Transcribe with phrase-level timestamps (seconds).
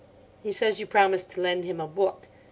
[0.41, 2.27] He says you promised to lend him a book.